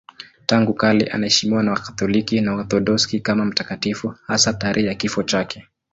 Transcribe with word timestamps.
Tangu 0.45 0.73
kale 0.73 1.07
anaheshimiwa 1.07 1.63
na 1.63 1.71
Wakatoliki 1.71 2.41
na 2.41 2.53
Waorthodoksi 2.55 3.19
kama 3.19 3.45
mtakatifu, 3.45 4.13
hasa 4.27 4.53
tarehe 4.53 4.87
ya 4.87 4.95
kifo 4.95 5.23
chake. 5.23 5.67